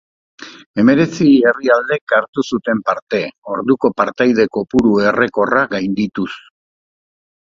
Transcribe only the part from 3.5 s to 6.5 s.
orduko partaide kopuru errekorra gaindituz.